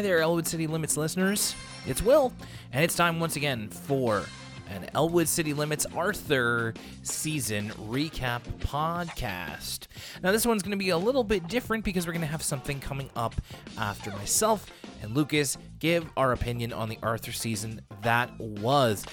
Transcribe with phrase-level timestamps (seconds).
[0.00, 1.54] Hi there, Elwood City Limits listeners.
[1.86, 2.32] It's Will,
[2.72, 4.24] and it's time once again for
[4.70, 9.88] an Elwood City Limits Arthur season recap podcast.
[10.22, 12.42] Now, this one's going to be a little bit different because we're going to have
[12.42, 13.34] something coming up
[13.76, 19.04] after myself and Lucas give our opinion on the Arthur season that was.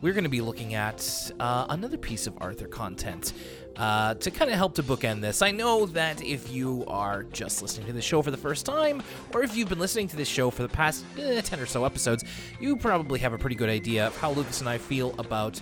[0.00, 3.34] We're going to be looking at uh, another piece of Arthur content
[3.76, 5.42] uh, to kind of help to bookend this.
[5.42, 9.02] I know that if you are just listening to the show for the first time,
[9.34, 11.84] or if you've been listening to this show for the past eh, 10 or so
[11.84, 12.24] episodes,
[12.60, 15.60] you probably have a pretty good idea of how Lucas and I feel about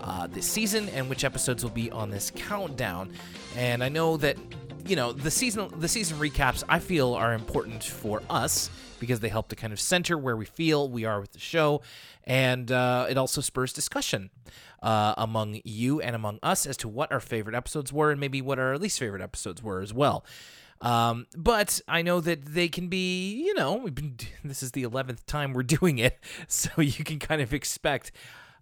[0.00, 3.12] uh, this season and which episodes will be on this countdown.
[3.56, 4.36] And I know that
[4.84, 8.68] you know the season the season recaps I feel are important for us
[8.98, 11.82] because they help to kind of center where we feel we are with the show,
[12.24, 14.30] and uh, it also spurs discussion
[14.82, 18.42] uh, among you and among us as to what our favorite episodes were and maybe
[18.42, 20.24] what our least favorite episodes were as well.
[20.80, 24.82] Um, but I know that they can be, you know, we've been, this is the
[24.82, 26.18] 11th time we're doing it.
[26.48, 28.12] So you can kind of expect,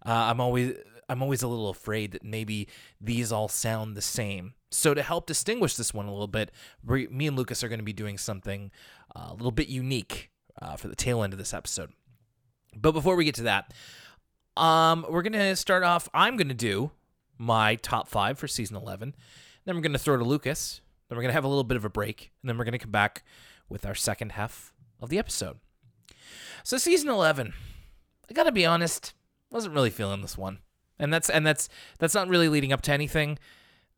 [0.05, 0.75] uh, I'm always,
[1.09, 2.67] I'm always a little afraid that maybe
[3.01, 4.53] these all sound the same.
[4.69, 6.51] So to help distinguish this one a little bit,
[6.83, 8.71] me and Lucas are going to be doing something
[9.15, 10.29] uh, a little bit unique
[10.61, 11.91] uh, for the tail end of this episode.
[12.75, 13.73] But before we get to that,
[14.57, 16.09] um, we're gonna start off.
[16.13, 16.91] I'm gonna do
[17.37, 19.15] my top five for season 11.
[19.65, 20.81] Then we're gonna throw to Lucas.
[21.07, 22.91] Then we're gonna have a little bit of a break, and then we're gonna come
[22.91, 23.23] back
[23.69, 25.59] with our second half of the episode.
[26.63, 27.53] So season 11,
[28.29, 29.13] I gotta be honest,
[29.49, 30.59] wasn't really feeling this one,
[30.99, 33.39] and that's and that's that's not really leading up to anything.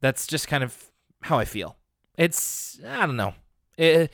[0.02, 1.78] That's just kind of how I feel.
[2.18, 3.34] It's I don't know.
[3.78, 4.12] It,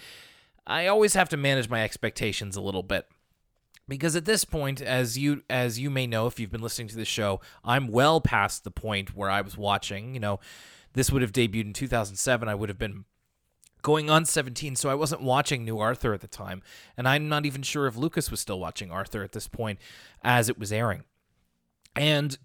[0.66, 3.08] I always have to manage my expectations a little bit
[3.90, 6.96] because at this point as you as you may know if you've been listening to
[6.96, 10.40] the show i'm well past the point where i was watching you know
[10.94, 13.06] this would have debuted in 2007 i would have been
[13.82, 16.62] going on 17 so i wasn't watching new arthur at the time.
[16.98, 19.80] And i'm not even sure if lucas was still watching arthur at this point
[20.24, 21.04] as it was airing.
[21.96, 22.38] And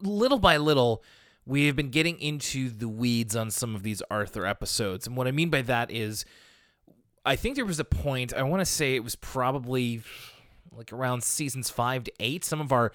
[0.00, 1.02] little by little
[1.46, 5.06] we have been getting into the weeds on some of these arthur episodes.
[5.06, 6.24] And what i mean by that is
[7.24, 10.02] I think there was a point, I want to say it was probably
[10.76, 12.44] like around seasons five to eight.
[12.44, 12.92] Some of our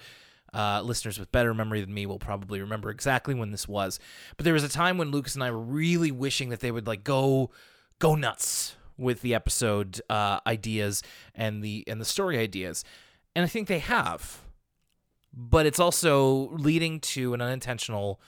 [0.54, 3.98] uh, listeners with better memory than me will probably remember exactly when this was.
[4.36, 6.86] But there was a time when Lucas and I were really wishing that they would
[6.86, 7.50] like go
[7.98, 11.02] go nuts with the episode uh, ideas
[11.34, 12.84] and the and the story ideas,
[13.34, 14.42] and I think they have.
[15.34, 18.20] But it's also leading to an unintentional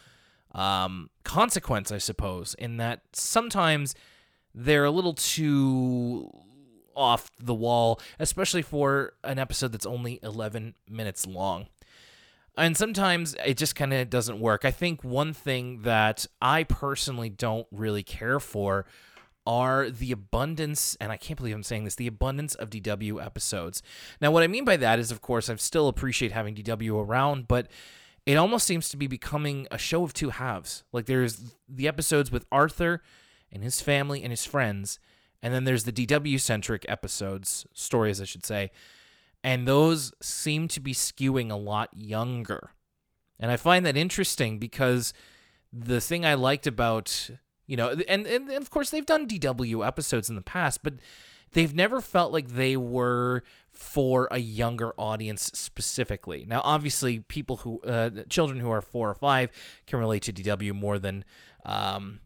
[0.53, 3.95] um, consequence, I suppose, in that sometimes
[4.55, 6.31] they're a little too
[6.97, 11.67] off the wall, especially for an episode that's only 11 minutes long.
[12.57, 14.65] And sometimes it just kind of doesn't work.
[14.65, 18.87] I think one thing that I personally don't really care for
[19.47, 23.83] are the abundance, and I can't believe I'm saying this, the abundance of DW episodes.
[24.21, 27.47] Now, what I mean by that is, of course, I still appreciate having DW around,
[27.49, 27.69] but
[28.27, 30.85] it almost seems to be becoming a show of two halves.
[30.93, 33.03] Like there's the episodes with Arthur
[33.53, 34.99] and his family and his friends.
[35.45, 38.71] And then there's the DW centric episodes, stories, I should say.
[39.43, 42.71] And those seem to be skewing a lot younger.
[43.39, 45.13] And I find that interesting because
[45.71, 47.29] the thing I liked about,
[47.67, 50.95] you know, and, and, of course they've done DW episodes in the past, but
[51.53, 56.47] they've never felt like they were for a younger audience specifically.
[56.49, 59.51] Now, obviously, people who, uh, children who are four or five
[59.87, 61.23] can relate to DW more than,
[61.67, 62.21] um,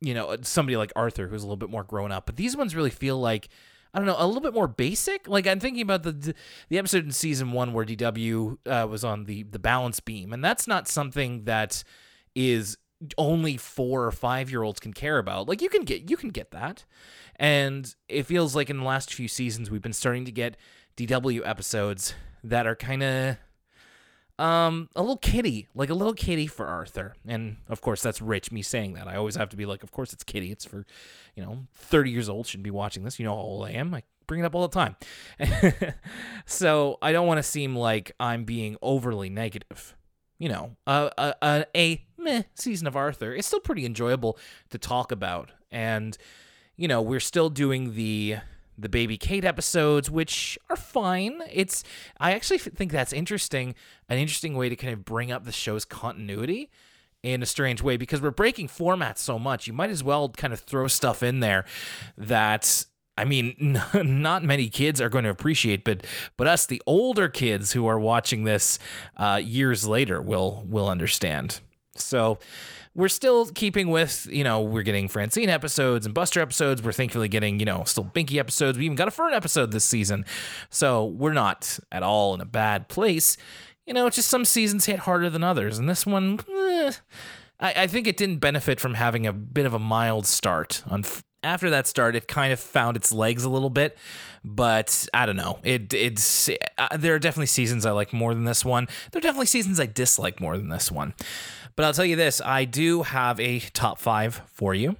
[0.00, 2.26] you know, somebody like Arthur who's a little bit more grown up.
[2.26, 3.48] But these ones really feel like
[3.92, 5.28] I don't know, a little bit more basic.
[5.28, 6.34] Like I'm thinking about the
[6.68, 10.44] the episode in season one where DW uh, was on the the balance beam, and
[10.44, 11.82] that's not something that
[12.34, 12.78] is
[13.16, 15.48] only four or five year olds can care about.
[15.48, 16.84] Like you can get you can get that,
[17.36, 20.56] and it feels like in the last few seasons we've been starting to get
[20.96, 22.14] DW episodes
[22.44, 23.36] that are kind of
[24.40, 27.14] um, a little kitty, like a little kitty for Arthur.
[27.28, 29.06] And of course, that's rich me saying that.
[29.06, 30.50] I always have to be like, of course, it's kitty.
[30.50, 30.86] It's for,
[31.36, 33.18] you know, 30 years old, shouldn't be watching this.
[33.18, 33.94] You know how old I am.
[33.94, 34.96] I bring it up all the time.
[36.46, 39.94] so I don't want to seem like I'm being overly negative.
[40.38, 44.38] You know, uh, a, a, a meh season of Arthur is still pretty enjoyable
[44.70, 45.50] to talk about.
[45.70, 46.16] And,
[46.76, 48.38] you know, we're still doing the
[48.80, 51.40] the baby Kate episodes, which are fine.
[51.52, 51.84] It's
[52.18, 53.74] I actually think that's interesting,
[54.08, 56.70] an interesting way to kind of bring up the show's continuity
[57.22, 59.66] in a strange way because we're breaking formats so much.
[59.66, 61.64] You might as well kind of throw stuff in there
[62.16, 62.84] that
[63.16, 66.06] I mean, not many kids are going to appreciate, but
[66.36, 68.78] but us, the older kids who are watching this
[69.16, 71.60] uh, years later, will will understand.
[71.96, 72.38] So,
[73.00, 76.82] we're still keeping with, you know, we're getting Francine episodes and Buster episodes.
[76.82, 78.76] We're thankfully getting, you know, still Binky episodes.
[78.76, 80.26] We even got a Fern episode this season.
[80.68, 83.38] So we're not at all in a bad place.
[83.86, 85.78] You know, it's just some seasons hit harder than others.
[85.78, 86.92] And this one, eh,
[87.58, 90.82] I, I think it didn't benefit from having a bit of a mild start.
[90.86, 91.02] On
[91.42, 93.96] after that start, it kind of found its legs a little bit,
[94.44, 95.58] but I don't know.
[95.62, 98.88] It it's uh, there are definitely seasons I like more than this one.
[99.10, 101.14] There are definitely seasons I dislike more than this one.
[101.76, 104.96] But I'll tell you this: I do have a top five for you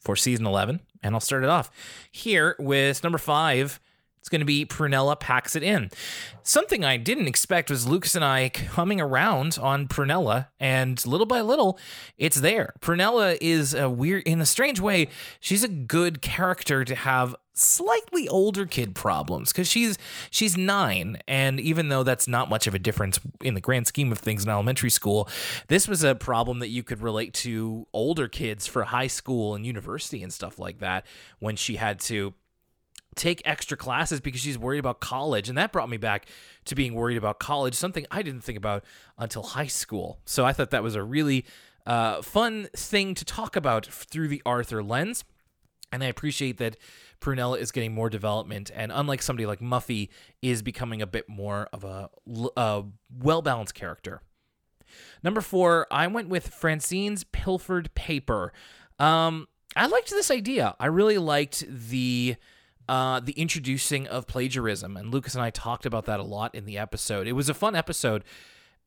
[0.00, 1.70] for season eleven, and I'll start it off
[2.10, 3.80] here with number five.
[4.18, 5.90] It's going to be Prunella Packs It In.
[6.44, 11.40] Something I didn't expect was Lucas and I coming around on Prunella, and little by
[11.40, 11.76] little,
[12.16, 12.72] it's there.
[12.80, 15.08] Prunella is a weird, in a strange way,
[15.40, 19.98] she's a good character to have slightly older kid problems because she's
[20.30, 24.10] she's nine and even though that's not much of a difference in the grand scheme
[24.10, 25.28] of things in elementary school
[25.68, 29.66] this was a problem that you could relate to older kids for high school and
[29.66, 31.04] university and stuff like that
[31.40, 32.32] when she had to
[33.14, 35.48] take extra classes because she's worried about college.
[35.48, 36.26] And that brought me back
[36.64, 38.84] to being worried about college, something I didn't think about
[39.18, 40.18] until high school.
[40.24, 41.44] So I thought that was a really
[41.86, 45.24] uh, fun thing to talk about through the Arthur lens.
[45.92, 46.76] And I appreciate that
[47.22, 50.08] Prunella is getting more development, and unlike somebody like Muffy,
[50.42, 52.10] is becoming a bit more of a,
[52.56, 52.84] a
[53.18, 54.20] well balanced character.
[55.22, 58.52] Number four, I went with Francine's Pilfered Paper.
[58.98, 60.74] Um, I liked this idea.
[60.78, 62.36] I really liked the
[62.88, 64.96] uh, the introducing of plagiarism.
[64.96, 67.26] And Lucas and I talked about that a lot in the episode.
[67.26, 68.24] It was a fun episode,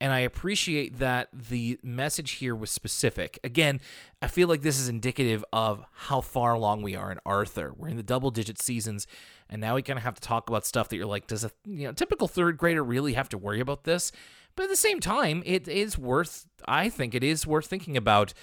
[0.01, 3.39] and I appreciate that the message here was specific.
[3.43, 3.79] Again,
[4.21, 7.73] I feel like this is indicative of how far along we are in Arthur.
[7.75, 9.07] We're in the double digit seasons,
[9.49, 11.51] and now we kind of have to talk about stuff that you're like, does a
[11.65, 14.11] you know typical third grader really have to worry about this?
[14.55, 16.47] But at the same time, it is worth.
[16.65, 18.33] I think it is worth thinking about.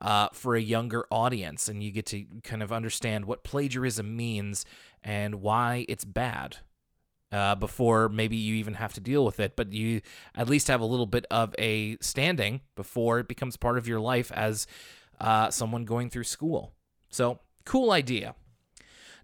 [0.00, 4.64] Uh, for a younger audience, and you get to kind of understand what plagiarism means
[5.02, 6.58] and why it's bad
[7.32, 9.56] uh, before maybe you even have to deal with it.
[9.56, 10.00] But you
[10.34, 14.00] at least have a little bit of a standing before it becomes part of your
[14.00, 14.66] life as
[15.20, 16.72] uh, someone going through school.
[17.10, 18.34] So, cool idea.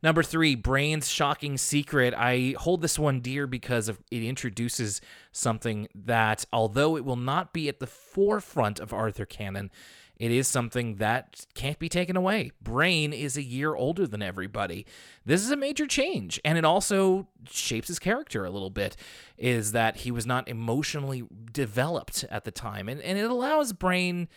[0.02, 2.12] Number three, Brain's Shocking Secret.
[2.14, 5.00] I hold this one dear because of it introduces
[5.32, 9.70] something that, although it will not be at the forefront of Arthur canon,
[10.16, 12.52] it is something that can't be taken away.
[12.62, 14.86] Brain is a year older than everybody.
[15.24, 18.96] This is a major change, and it also shapes his character a little bit.
[19.36, 24.28] Is that he was not emotionally developed at the time, and, and it allows Brain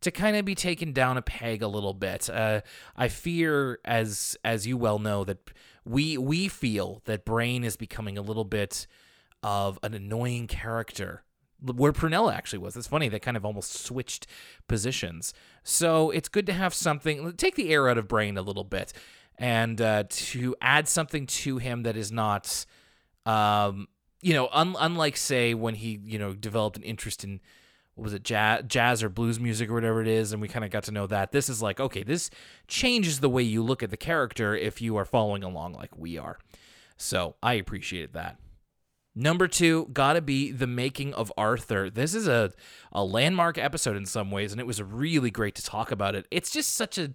[0.00, 2.30] to kind of be taken down a peg a little bit.
[2.30, 2.62] Uh,
[2.96, 5.50] I fear, as as you well know, that
[5.84, 8.86] we we feel that Brain is becoming a little bit
[9.42, 11.22] of an annoying character
[11.74, 12.76] where Prunella actually was.
[12.76, 14.26] It's funny they kind of almost switched
[14.68, 15.34] positions.
[15.62, 18.92] So it's good to have something take the air out of Brain a little bit,
[19.38, 22.66] and uh, to add something to him that is not,
[23.24, 23.88] um,
[24.22, 27.40] you know, un- unlike say when he you know developed an interest in
[27.94, 30.64] what was it jazz, jazz or blues music or whatever it is, and we kind
[30.64, 31.32] of got to know that.
[31.32, 32.30] This is like okay, this
[32.68, 36.18] changes the way you look at the character if you are following along like we
[36.18, 36.38] are.
[36.96, 38.38] So I appreciated that.
[39.18, 41.88] Number two, gotta be the making of Arthur.
[41.88, 42.52] This is a,
[42.92, 46.28] a landmark episode in some ways, and it was really great to talk about it.
[46.30, 47.12] It's just such a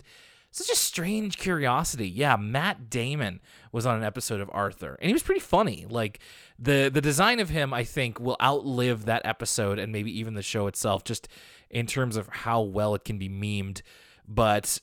[0.49, 2.09] such a strange curiosity.
[2.09, 3.39] Yeah, Matt Damon
[3.71, 5.85] was on an episode of Arthur, and he was pretty funny.
[5.87, 6.19] Like
[6.57, 10.41] the the design of him, I think, will outlive that episode and maybe even the
[10.41, 11.27] show itself, just
[11.69, 13.83] in terms of how well it can be memed.
[14.27, 14.79] But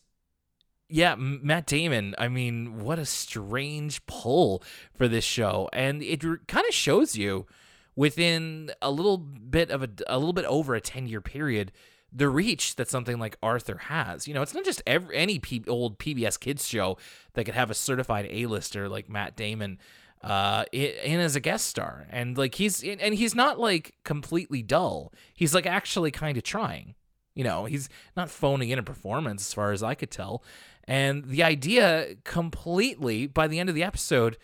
[0.88, 4.62] yeah, Matt Damon, I mean, what a strange pull
[4.94, 5.68] for this show.
[5.72, 7.46] And it kind of shows you
[7.94, 11.72] within a little bit of a, a little bit over a 10 year period
[12.10, 14.26] the reach that something like Arthur has.
[14.26, 16.96] You know, it's not just every, any P, old PBS kids show
[17.34, 19.78] that could have a certified A-lister like Matt Damon
[20.22, 25.12] uh in as a guest star and like he's and he's not like completely dull
[25.32, 26.96] he's like actually kind of trying
[27.36, 30.42] you know he's not phoning in a performance as far as i could tell
[30.88, 34.38] and the idea completely, by the end of the episode,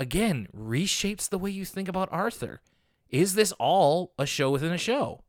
[0.00, 2.62] again, reshapes the way you think about Arthur.
[3.10, 5.20] Is this all a show within a show?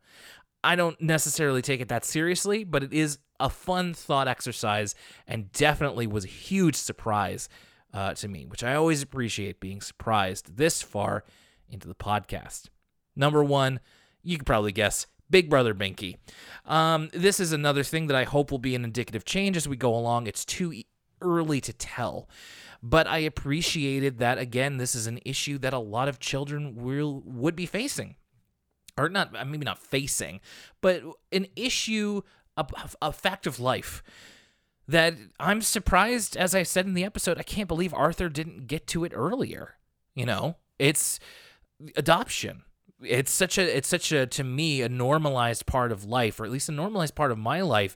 [0.63, 4.95] I don't necessarily take it that seriously, but it is a fun thought exercise
[5.27, 7.49] and definitely was a huge surprise
[7.93, 11.25] uh, to me, which I always appreciate being surprised this far
[11.69, 12.69] into the podcast.
[13.13, 13.81] Number one,
[14.23, 16.17] you could probably guess Big Brother Binky.
[16.65, 19.75] Um, this is another thing that I hope will be an indicative change as we
[19.75, 20.27] go along.
[20.27, 20.83] It's too
[21.21, 22.29] early to tell.
[22.83, 27.21] But I appreciated that, again, this is an issue that a lot of children will
[27.25, 28.15] would be facing.
[28.97, 30.39] Or not, maybe not facing,
[30.79, 31.01] but
[31.33, 32.21] an issue
[32.55, 32.65] a,
[33.01, 34.03] a fact of life
[34.87, 38.87] that I'm surprised, as I said in the episode, I can't believe Arthur didn't get
[38.87, 39.75] to it earlier.
[40.13, 41.19] You know, it's
[41.97, 42.63] adoption.
[43.07, 46.51] It's such a, it's such a, to me, a normalized part of life, or at
[46.51, 47.95] least a normalized part of my life.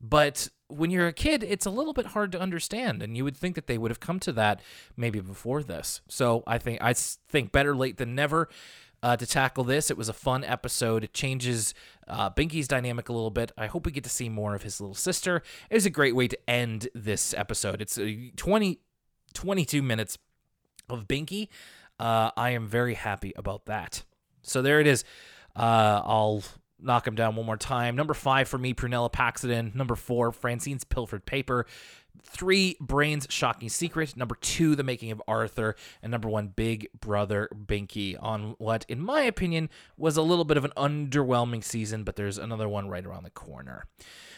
[0.00, 3.36] But when you're a kid, it's a little bit hard to understand, and you would
[3.36, 4.60] think that they would have come to that
[4.96, 6.00] maybe before this.
[6.08, 8.48] So I think I think better late than never
[9.02, 9.90] uh, to tackle this.
[9.90, 11.04] It was a fun episode.
[11.04, 11.74] It changes
[12.08, 13.52] uh, Binky's dynamic a little bit.
[13.56, 15.42] I hope we get to see more of his little sister.
[15.70, 17.80] It is a great way to end this episode.
[17.80, 18.80] It's uh, 20,
[19.34, 20.18] 22 minutes
[20.88, 21.48] of Binky.
[21.98, 24.04] Uh, I am very happy about that.
[24.42, 25.04] So there it is.
[25.56, 26.42] Uh, I'll
[26.82, 27.96] knock him down one more time.
[27.96, 29.72] Number five for me, Prunella Packs It In.
[29.74, 31.66] Number four, Francine's Pilfered Paper.
[32.22, 34.16] Three, Brain's Shocking Secret.
[34.16, 35.74] Number two, The Making of Arthur.
[36.02, 40.56] And number one, Big Brother Binky on what, in my opinion, was a little bit
[40.56, 43.86] of an underwhelming season, but there's another one right around the corner.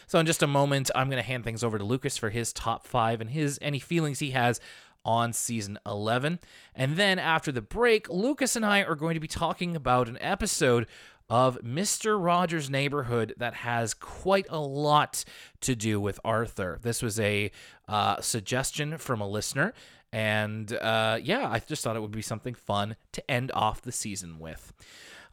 [0.07, 2.53] So in just a moment, I'm going to hand things over to Lucas for his
[2.53, 4.59] top five and his any feelings he has
[5.05, 6.39] on season 11.
[6.75, 10.17] And then after the break, Lucas and I are going to be talking about an
[10.21, 10.87] episode
[11.29, 12.23] of Mr.
[12.23, 15.23] Rogers' Neighborhood that has quite a lot
[15.61, 16.79] to do with Arthur.
[16.81, 17.51] This was a
[17.87, 19.73] uh, suggestion from a listener.
[20.11, 23.91] And uh, yeah, I just thought it would be something fun to end off the
[23.91, 24.73] season with.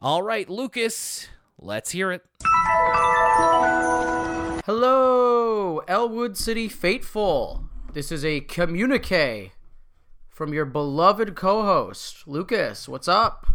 [0.01, 2.25] All right, Lucas, let's hear it.
[4.65, 7.65] Hello, Elwood City Faithful.
[7.93, 9.53] This is a communique
[10.41, 12.89] from your beloved co host, Lucas.
[12.89, 13.49] What's up?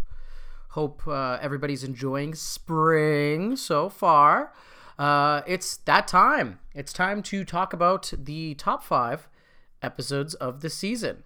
[0.70, 4.54] Hope uh, everybody's enjoying spring so far.
[5.00, 6.60] Uh, it's that time.
[6.75, 9.27] It's time to talk about the top five
[9.82, 11.24] episodes of the season.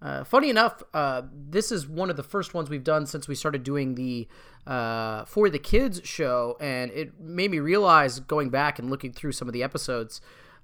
[0.00, 3.34] Uh, funny enough, uh, this is one of the first ones we've done since we
[3.34, 4.28] started doing the
[4.64, 9.32] uh, For the Kids show, and it made me realize going back and looking through
[9.32, 10.20] some of the episodes.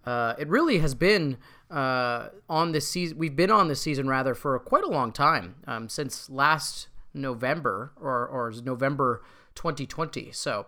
[0.07, 1.37] Uh, it really has been
[1.71, 3.19] uh, on this season.
[3.19, 7.93] We've been on this season rather for quite a long time um, since last November
[8.01, 9.23] or or November
[9.57, 10.31] 2020.
[10.33, 10.67] So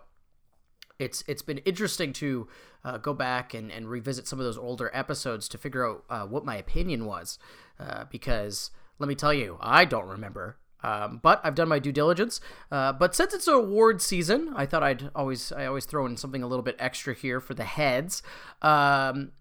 [0.97, 2.47] it's it's been interesting to
[2.83, 6.25] uh, go back and, and revisit some of those older episodes to figure out uh,
[6.25, 7.39] what my opinion was,
[7.79, 10.57] uh, because let me tell you, I don't remember.
[10.83, 12.39] Um, but I've done my due diligence.
[12.71, 16.43] Uh, but since it's award season, I thought I'd always I always throw in something
[16.43, 18.23] a little bit extra here for the heads.
[18.61, 19.31] Um,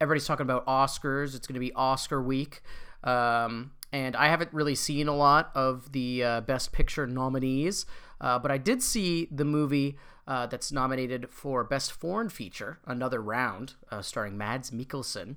[0.00, 1.34] everybody's talking about Oscars.
[1.34, 2.62] It's going to be Oscar week.
[3.02, 7.86] Um, and I haven't really seen a lot of the uh, Best Picture nominees,
[8.20, 13.22] uh, but I did see the movie uh, that's nominated for Best Foreign Feature, Another
[13.22, 15.36] Round, uh, starring Mads Mikkelsen.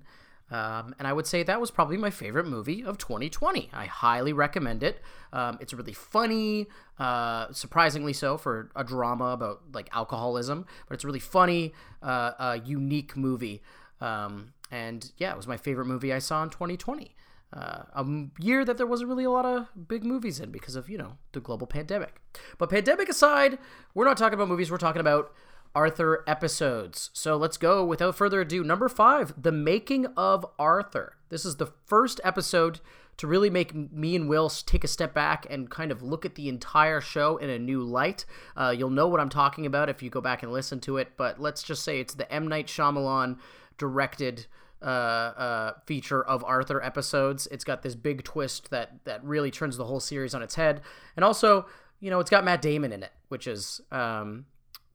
[0.50, 3.70] Um, and I would say that was probably my favorite movie of 2020.
[3.74, 5.02] I highly recommend it.
[5.34, 6.68] Um, it's really funny,
[7.00, 12.60] uh, surprisingly so for a drama about like alcoholism, but it's a really funny, uh,
[12.64, 13.62] unique movie.
[14.00, 17.16] Um, and yeah, it was my favorite movie I saw in 2020
[17.54, 18.06] uh, a
[18.40, 21.18] year that there wasn't really a lot of big movies in because of you know
[21.32, 22.22] the global pandemic.
[22.58, 23.58] But pandemic aside,
[23.94, 24.70] we're not talking about movies.
[24.70, 25.34] We're talking about
[25.78, 27.12] Arthur episodes.
[27.14, 28.64] So let's go without further ado.
[28.64, 31.18] Number five, The Making of Arthur.
[31.30, 32.80] This is the first episode
[33.18, 36.34] to really make me and Will take a step back and kind of look at
[36.34, 38.26] the entire show in a new light.
[38.56, 41.10] Uh, you'll know what I'm talking about if you go back and listen to it,
[41.16, 42.48] but let's just say it's the M.
[42.48, 43.38] Night Shyamalan
[43.78, 44.48] directed
[44.82, 47.48] uh, uh, feature of Arthur episodes.
[47.52, 50.82] It's got this big twist that that really turns the whole series on its head,
[51.16, 51.68] and also,
[52.00, 54.46] you know, it's got Matt Damon in it, which is um,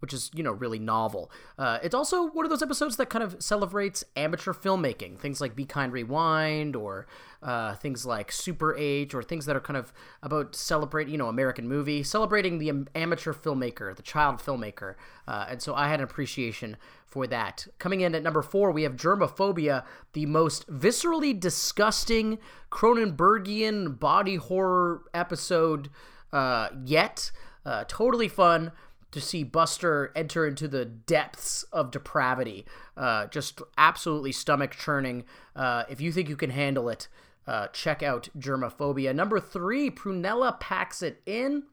[0.02, 1.30] which is you know really novel.
[1.56, 5.54] Uh, it's also one of those episodes that kind of celebrates amateur filmmaking, things like
[5.54, 7.06] Be Kind Rewind, or
[7.40, 11.28] uh, things like Super 8, or things that are kind of about celebrate you know
[11.28, 14.96] American movie, celebrating the amateur filmmaker, the child filmmaker.
[15.28, 17.68] Uh, and so I had an appreciation for that.
[17.78, 22.38] Coming in at number four, we have Germophobia, the most viscerally disgusting
[22.72, 25.90] Cronenbergian body horror episode
[26.32, 27.30] uh, yet.
[27.64, 28.72] Uh, totally fun
[29.12, 32.66] to see Buster enter into the depths of depravity.
[32.96, 35.24] Uh, just absolutely stomach churning.
[35.54, 37.08] Uh, if you think you can handle it,
[37.46, 39.14] uh, check out Germophobia.
[39.14, 41.64] Number three, Prunella packs it in.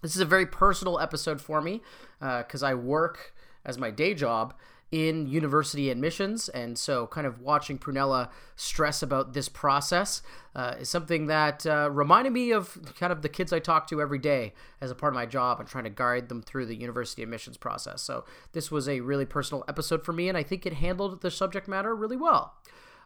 [0.00, 1.82] This is a very personal episode for me
[2.18, 3.34] because uh, I work
[3.64, 4.54] as my day job
[4.92, 10.20] in university admissions, and so kind of watching Prunella stress about this process
[10.56, 14.00] uh, is something that uh, reminded me of kind of the kids I talk to
[14.00, 16.74] every day as a part of my job and trying to guide them through the
[16.74, 18.02] university admissions process.
[18.02, 21.30] So this was a really personal episode for me, and I think it handled the
[21.30, 22.54] subject matter really well.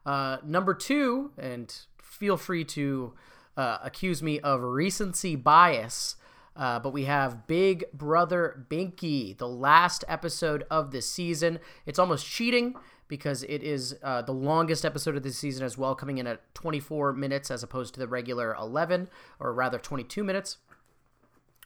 [0.07, 3.13] Uh, number two, and feel free to
[3.59, 6.17] uh, accuse me of recency bias.
[6.57, 11.59] Uh, but we have Big Brother Binky, the last episode of this season.
[11.85, 12.75] It's almost cheating
[13.09, 16.55] because it is uh, the longest episode of the season as well, coming in at
[16.55, 19.09] 24 minutes as opposed to the regular 11,
[19.41, 20.59] or rather 22 minutes.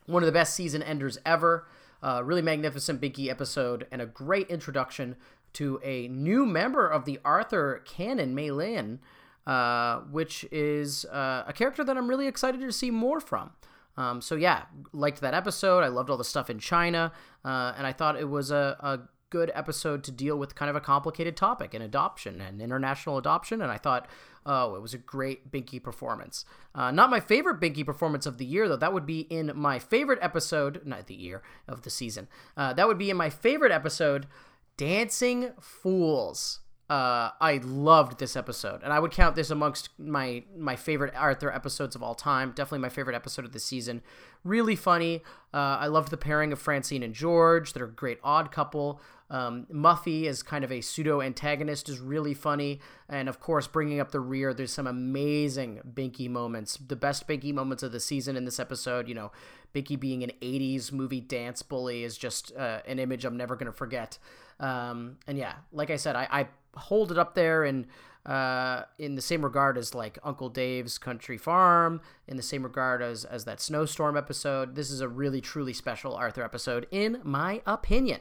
[0.07, 1.66] One of the best season enders ever.
[2.02, 5.16] Uh, really magnificent Binky episode and a great introduction
[5.54, 9.00] to a new member of the Arthur canon, Mei Lin,
[9.47, 13.50] uh, which is uh, a character that I'm really excited to see more from.
[13.98, 14.62] Um, so yeah,
[14.92, 15.80] liked that episode.
[15.82, 17.12] I loved all the stuff in China,
[17.44, 19.00] uh, and I thought it was a, a
[19.30, 23.60] good episode to deal with kind of a complicated topic in adoption and international adoption.
[23.60, 24.08] And I thought,
[24.46, 26.44] oh, it was a great Binky performance.
[26.74, 28.76] Uh, not my favorite Binky performance of the year, though.
[28.76, 32.28] That would be in my favorite episode, not the year of the season.
[32.56, 34.26] Uh, that would be in my favorite episode,
[34.76, 36.60] Dancing Fools.
[36.90, 41.52] Uh, I loved this episode, and I would count this amongst my my favorite Arthur
[41.52, 42.52] episodes of all time.
[42.52, 44.00] Definitely my favorite episode of the season.
[44.42, 45.23] Really funny.
[45.52, 47.75] Uh, I loved the pairing of Francine and George.
[47.75, 49.02] They're a great odd couple.
[49.30, 54.00] Um, Muffy as kind of a pseudo antagonist is really funny, and of course, bringing
[54.00, 54.54] up the rear.
[54.54, 56.78] There's some amazing Binky moments.
[56.78, 59.09] The best Binky moments of the season in this episode.
[59.09, 59.33] You know,
[59.75, 63.73] Binky being an '80s movie dance bully is just uh, an image I'm never gonna
[63.73, 64.16] forget.
[64.59, 67.87] Um, and yeah, like I said, I, I hold it up there and
[68.26, 73.00] uh, in the same regard as like Uncle Dave's Country Farm, in the same regard
[73.02, 74.75] as as that snowstorm episode.
[74.75, 78.20] This is a really truly special Arthur episode, in my opinion.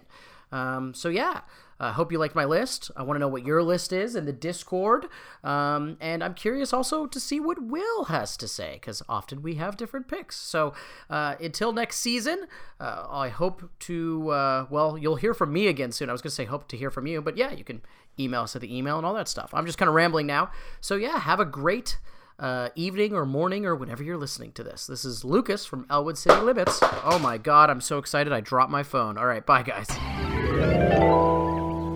[0.50, 1.42] Um, so yeah,
[1.80, 2.90] I uh, hope you liked my list.
[2.96, 5.08] I want to know what your list is in the Discord.
[5.44, 9.56] Um, and I'm curious also to see what Will has to say, because often we
[9.56, 10.38] have different picks.
[10.38, 10.74] So
[11.10, 12.48] uh, until next season,
[12.80, 16.10] uh, I hope to, uh, well, you'll hear from me again soon.
[16.10, 17.82] I was going to say hope to hear from you, but yeah, you can
[18.20, 19.52] email at the email and all that stuff.
[19.54, 20.52] I'm just kind of rambling now.
[20.82, 21.98] So yeah, have a great.
[22.40, 24.86] Uh, evening or morning or whenever you're listening to this.
[24.86, 26.78] This is Lucas from Elwood City Limits.
[27.04, 29.18] Oh my god, I'm so excited I dropped my phone.
[29.18, 29.88] All right, bye guys.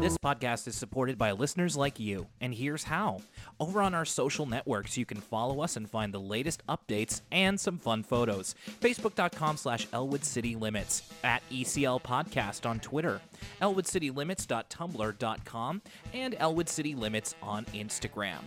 [0.01, 3.21] This podcast is supported by listeners like you, and here's how.
[3.59, 7.59] Over on our social networks, you can follow us and find the latest updates and
[7.59, 8.55] some fun photos.
[8.81, 13.21] Facebook.com slash Elwood City Limits, at ECL Podcast on Twitter,
[13.61, 15.81] ElwoodCityLimits.tumblr.com,
[16.15, 18.39] and Elwood City Limits on Instagram.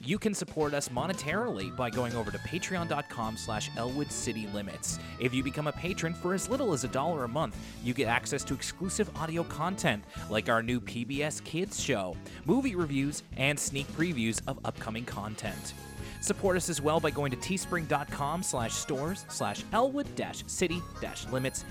[0.00, 4.98] You can support us monetarily by going over to patreon.com slash Elwood City Limits.
[5.18, 8.08] If you become a patron for as little as a dollar a month, you get
[8.08, 13.86] access to exclusive audio content like our new PBS Kids show, movie reviews, and sneak
[13.92, 15.74] previews of upcoming content.
[16.24, 20.06] Support us as well by going to teespring.com slash stores slash Elwood
[20.46, 20.80] city
[21.30, 21.66] limits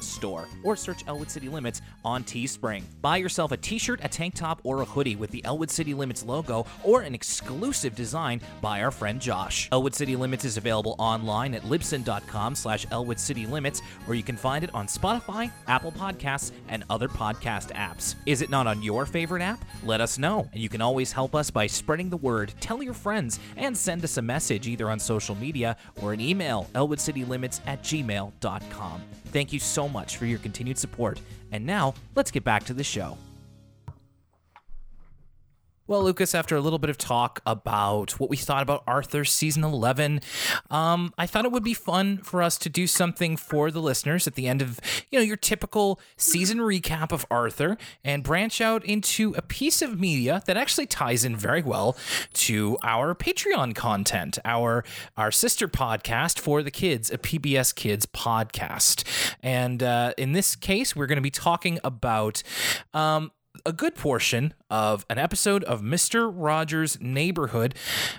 [0.00, 2.84] store or search Elwood City Limits on Teespring.
[3.02, 6.24] Buy yourself a t-shirt, a tank top, or a hoodie with the Elwood City Limits
[6.24, 9.68] logo or an exclusive design by our friend Josh.
[9.72, 14.36] Elwood City Limits is available online at libsyn.com slash Elwood City Limits where you can
[14.36, 18.14] find it on Spotify, Apple Podcasts, and other podcast apps.
[18.24, 19.64] Is it not on your favorite app?
[19.82, 22.94] Let us know, and you can always help us by spreading the word, tell your
[22.94, 27.60] friends, and send send us a message either on social media or an email, elwoodcitylimits
[27.66, 29.02] at gmail.com.
[29.28, 31.18] Thank you so much for your continued support.
[31.50, 33.16] And now, let's get back to the show.
[35.88, 39.62] Well, Lucas, after a little bit of talk about what we thought about Arthur season
[39.62, 40.20] 11,
[40.68, 44.26] um, I thought it would be fun for us to do something for the listeners
[44.26, 48.84] at the end of, you know, your typical season recap of Arthur and branch out
[48.84, 51.96] into a piece of media that actually ties in very well
[52.32, 54.84] to our Patreon content, our
[55.16, 59.04] our sister podcast for the kids, a PBS Kids podcast.
[59.40, 62.42] And uh, in this case, we're going to be talking about
[62.92, 63.30] um,
[63.64, 66.30] a good portion of an episode of Mr.
[66.32, 67.74] Rogers' Neighborhood,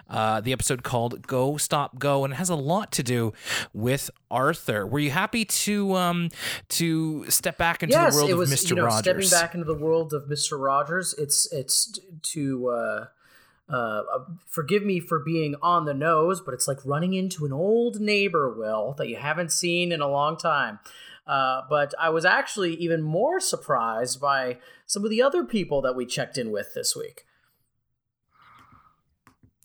[0.10, 3.34] uh, the episode called Go Stop Go, and it has a lot to do
[3.73, 4.86] with Arthur.
[4.86, 6.30] Were you happy to um,
[6.69, 8.69] to step back into yes, the world was, of Mr.
[8.71, 9.28] You know, Rogers?
[9.28, 10.60] Stepping back into the world of Mr.
[10.60, 12.69] Rogers, it's it's to.
[12.69, 13.06] Uh,
[13.69, 14.02] uh,
[14.45, 18.50] forgive me for being on the nose, but it's like running into an old neighbor,
[18.50, 20.80] Will, that you haven't seen in a long time.
[21.28, 25.96] Uh, but I was actually even more surprised by some of the other people that
[25.96, 27.26] we checked in with this week.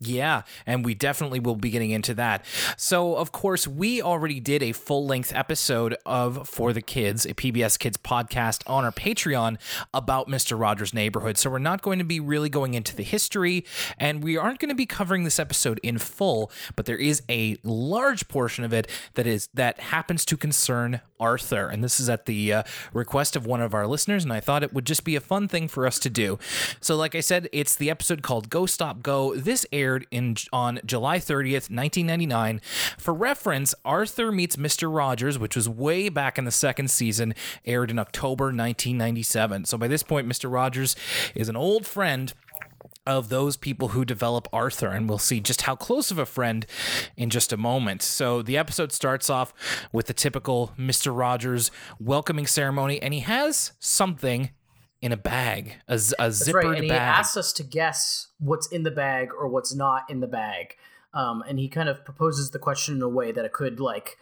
[0.05, 2.43] Yeah, and we definitely will be getting into that.
[2.77, 7.33] So, of course, we already did a full length episode of For the Kids, a
[7.33, 9.57] PBS Kids podcast on our Patreon
[9.93, 10.59] about Mr.
[10.59, 11.37] Rogers' Neighborhood.
[11.37, 13.65] So, we're not going to be really going into the history,
[13.97, 17.57] and we aren't going to be covering this episode in full, but there is a
[17.63, 21.69] large portion of it that is that happens to concern Arthur.
[21.69, 24.63] And this is at the uh, request of one of our listeners, and I thought
[24.63, 26.37] it would just be a fun thing for us to do.
[26.81, 29.35] So, like I said, it's the episode called Go Stop Go.
[29.35, 32.61] This aired aired in on July 30th, 1999.
[32.97, 34.93] For reference, Arthur Meets Mr.
[34.93, 37.33] Rogers, which was way back in the second season,
[37.65, 39.65] aired in October 1997.
[39.65, 40.51] So by this point, Mr.
[40.51, 40.95] Rogers
[41.35, 42.33] is an old friend
[43.05, 46.65] of those people who develop Arthur, and we'll see just how close of a friend
[47.17, 48.01] in just a moment.
[48.01, 49.53] So the episode starts off
[49.91, 51.15] with the typical Mr.
[51.15, 54.51] Rogers welcoming ceremony, and he has something
[55.03, 56.77] in a bag, a, That's zippered right.
[56.77, 60.27] And he asks us to guess what's in the bag or what's not in the
[60.27, 60.77] bag.
[61.13, 64.17] Um, and he kind of proposes the question in a way that it could like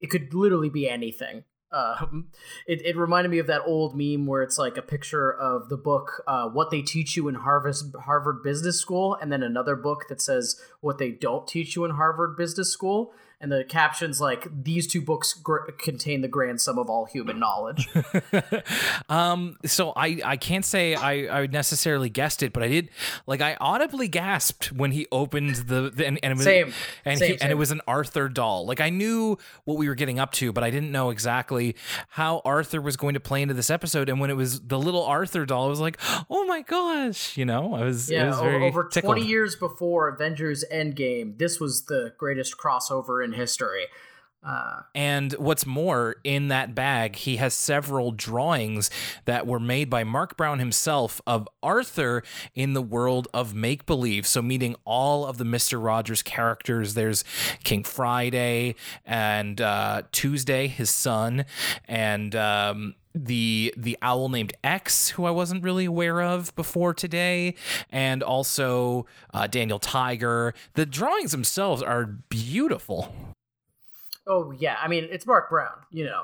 [0.00, 1.42] it could literally be anything.
[1.72, 2.28] Um,
[2.68, 5.76] it, it reminded me of that old meme where it's like a picture of the
[5.76, 10.04] book uh, "What They Teach You in Harvard Harvard Business School," and then another book
[10.08, 14.46] that says "What They Don't Teach You in Harvard Business School," and the captions like
[14.64, 17.88] "These two books gr- contain the grand sum of all human knowledge."
[19.08, 22.90] um, so I, I can't say I, I necessarily guessed it, but I did
[23.26, 26.72] like I audibly gasped when he opened the, the and, and it was Same.
[27.04, 28.66] and Same, he, and it was an Arthur doll.
[28.66, 31.76] Like I knew what we were getting up to, but I didn't know exactly
[32.10, 34.08] how Arthur was going to play into this episode.
[34.08, 35.98] And when it was the little Arthur doll, I was like,
[36.28, 39.16] oh my gosh, you know, I was it Yeah, was over tickled.
[39.16, 43.86] 20 years before Avengers Endgame, this was the greatest crossover in history.
[44.42, 48.88] Uh, And what's more, in that bag, he has several drawings
[49.26, 52.22] that were made by Marc Brown himself of Arthur
[52.54, 54.26] in the world of make believe.
[54.26, 55.82] So, meeting all of the Mr.
[55.82, 56.94] Rogers characters.
[56.94, 57.22] There's
[57.64, 61.44] King Friday and uh, Tuesday, his son,
[61.86, 62.34] and.
[62.34, 67.54] Um, the the owl named X, who I wasn't really aware of before today,
[67.90, 70.54] and also uh, Daniel Tiger.
[70.74, 73.14] The drawings themselves are beautiful.
[74.26, 75.74] oh yeah, I mean it's Marc Brown.
[75.90, 76.22] You know,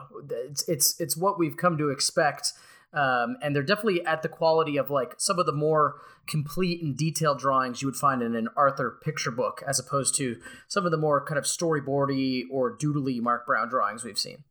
[0.48, 2.52] it's it's it's what we've come to expect.
[2.94, 5.96] Um, and they're definitely at the quality of like some of the more
[6.26, 10.36] complete and detailed drawings you would find in an Arthur picture book, as opposed to
[10.66, 14.44] some of the more kind of storyboardy or doodly Marc Brown drawings we've seen.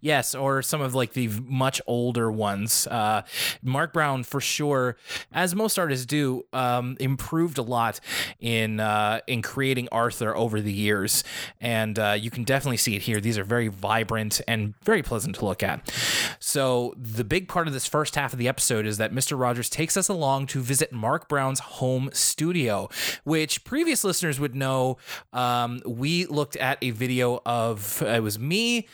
[0.00, 2.86] Yes, or some of like the much older ones.
[2.86, 3.22] Uh,
[3.62, 4.96] Marc Brown, for sure,
[5.32, 8.00] as most artists do, um, improved a lot
[8.40, 11.22] in uh, in creating Arthur over the years,
[11.60, 13.20] and uh, you can definitely see it here.
[13.20, 15.92] These are very vibrant and very pleasant to look at.
[16.40, 19.38] So the big part of this first half of the episode is that Mr.
[19.38, 22.88] Rogers takes us along to visit Marc Brown's home studio,
[23.24, 24.96] which previous listeners would know.
[25.32, 28.88] Um, we looked at a video of it was me.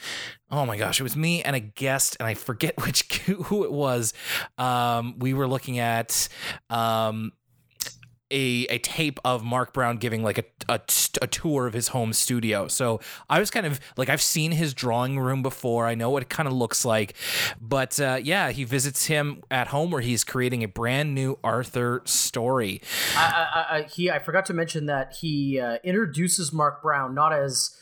[0.50, 3.72] Oh my gosh, it was me and a guest, and I forget which who it
[3.72, 4.12] was.
[4.58, 6.28] Um, we were looking at
[6.70, 7.32] um,
[8.30, 10.80] a a tape of Marc Brown giving like a, a
[11.22, 12.68] a tour of his home studio.
[12.68, 15.86] So I was kind of like I've seen his drawing room before.
[15.86, 17.14] I know what it kind of looks like,
[17.60, 22.02] but uh, yeah, he visits him at home where he's creating a brand new Arthur
[22.04, 22.82] story.
[23.16, 27.32] I, I, I, he, I forgot to mention that he uh, introduces Marc Brown not
[27.32, 27.76] as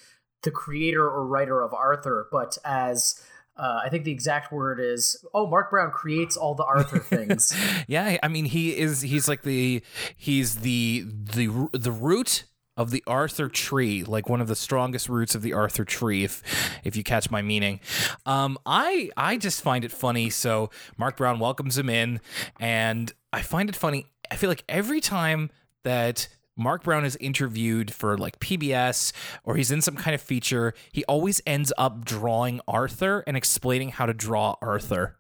[0.44, 3.20] the creator or writer of Arthur, but as
[3.56, 7.56] uh, I think the exact word is, "Oh, Marc Brown creates all the Arthur things."
[7.86, 9.82] Yeah, I mean he is he's like the
[10.16, 12.44] he's the the the root
[12.76, 16.42] of the Arthur tree, like one of the strongest roots of the Arthur tree, if
[16.82, 17.80] if you catch my meaning.
[18.26, 20.30] Um, I I just find it funny.
[20.30, 22.20] So Marc Brown welcomes him in,
[22.58, 24.06] and I find it funny.
[24.30, 25.50] I feel like every time
[25.84, 29.12] that Marc Brown is interviewed for like PBS
[29.44, 33.90] or he's in some kind of feature, he always ends up drawing Arthur and explaining
[33.90, 35.18] how to draw Arthur.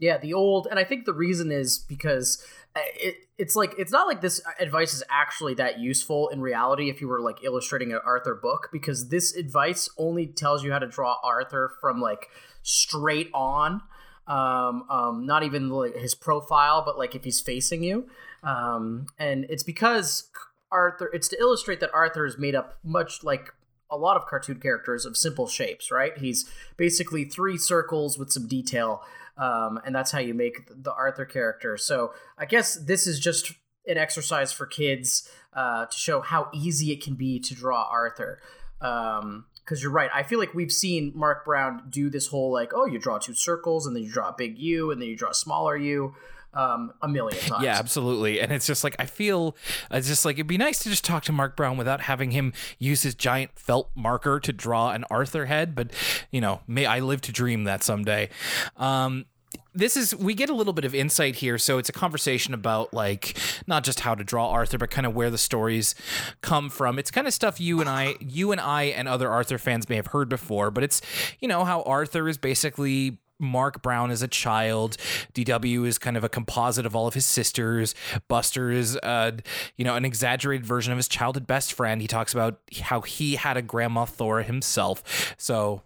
[0.00, 2.44] Yeah, the old, and I think the reason is because
[2.76, 6.88] uh, it, it's like it's not like this advice is actually that useful in reality
[6.88, 10.78] if you were like illustrating an Arthur book because this advice only tells you how
[10.78, 12.28] to draw Arthur from like
[12.62, 13.82] straight on,
[14.28, 18.06] um, um, not even like his profile, but like if he's facing you,
[18.42, 20.30] um, and it's because
[20.70, 21.10] Arthur.
[21.12, 23.52] It's to illustrate that Arthur is made up much like
[23.90, 26.16] a lot of cartoon characters of simple shapes, right?
[26.18, 29.02] He's basically three circles with some detail,
[29.36, 31.76] um, and that's how you make the Arthur character.
[31.76, 33.52] So I guess this is just
[33.86, 38.40] an exercise for kids uh, to show how easy it can be to draw Arthur.
[38.78, 42.86] Because you're right, I feel like we've seen Marc Brown do this whole like, oh,
[42.86, 45.30] you draw two circles, and then you draw a big U, and then you draw
[45.30, 46.14] a smaller U.
[46.54, 47.62] Um, a million times.
[47.62, 48.40] Yeah, absolutely.
[48.40, 49.54] And it's just like I feel
[49.90, 52.52] it's just like it'd be nice to just talk to Marc Brown without having him
[52.78, 55.92] use his giant felt marker to draw an Arthur head, but
[56.30, 58.30] you know, may I live to dream that someday.
[58.76, 59.26] Um
[59.74, 62.92] this is we get a little bit of insight here so it's a conversation about
[62.92, 65.94] like not just how to draw arthur but kind of where the stories
[66.40, 69.56] come from it's kind of stuff you and i you and i and other arthur
[69.58, 71.00] fans may have heard before but it's
[71.40, 74.96] you know how arthur is basically Marc Brown as a child.
[75.34, 77.94] DW is kind of a composite of all of his sisters.
[78.28, 79.32] Buster is, uh,
[79.76, 82.00] you know, an exaggerated version of his childhood best friend.
[82.00, 85.34] He talks about how he had a grandma Thora himself.
[85.38, 85.82] So,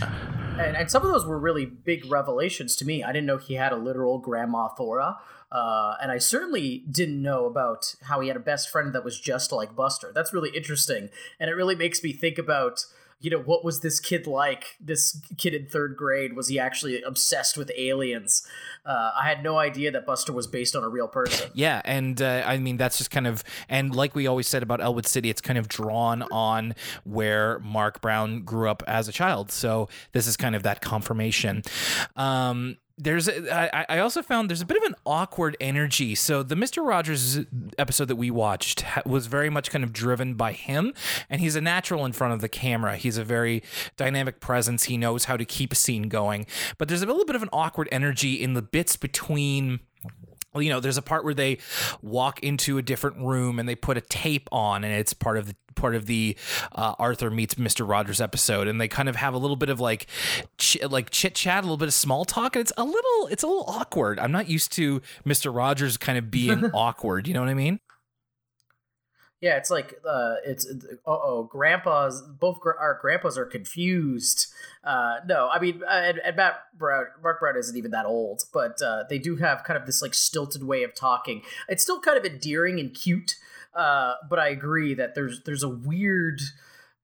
[0.00, 3.02] and, and some of those were really big revelations to me.
[3.02, 5.18] I didn't know he had a literal grandma Thora.
[5.52, 9.20] Uh, and I certainly didn't know about how he had a best friend that was
[9.20, 10.10] just like Buster.
[10.14, 11.10] That's really interesting.
[11.38, 12.86] And it really makes me think about
[13.22, 14.76] you know, what was this kid like?
[14.80, 18.46] This kid in third grade was he actually obsessed with aliens?
[18.84, 21.50] Uh, I had no idea that Buster was based on a real person.
[21.54, 24.80] Yeah, and uh, I mean that's just kind of and like we always said about
[24.80, 29.52] Elwood City, it's kind of drawn on where Marc Brown grew up as a child.
[29.52, 31.62] So this is kind of that confirmation.
[32.16, 36.14] Um, there's I, I also found there's a bit of an awkward energy.
[36.14, 37.40] So the mr rogers
[37.78, 40.94] episode that we watched was very much kind of driven by him
[41.28, 42.96] and he's a natural in front of the camera.
[42.96, 43.62] He's a very
[43.96, 44.84] dynamic presence.
[44.84, 46.46] He knows how to keep a scene going.
[46.78, 49.80] But there's a little bit of an awkward energy in the bits between
[50.54, 51.58] you know, there's a part where they
[52.02, 55.46] walk into a different room and they put a tape on, and it's part of
[55.46, 56.36] the part of the
[56.72, 57.88] uh, Arthur meets Mr.
[57.88, 60.06] Rogers episode, and they kind of have a little bit of like
[60.58, 63.42] ch- like chit chat, a little bit of small talk, and it's a little it's
[63.42, 64.18] a little awkward.
[64.18, 65.54] I'm not used to Mr.
[65.54, 67.26] Rogers kind of being awkward.
[67.26, 67.80] You know what I mean?
[69.42, 70.68] Yeah, it's like uh, it's
[71.04, 72.22] oh, grandpas.
[72.22, 74.46] Both gr- our grandpas are confused.
[74.84, 78.80] Uh, no, I mean, and, and Matt Brown, Marc Brown isn't even that old, but
[78.80, 81.42] uh, they do have kind of this like stilted way of talking.
[81.68, 83.34] It's still kind of endearing and cute,
[83.74, 86.40] uh, but I agree that there's there's a weird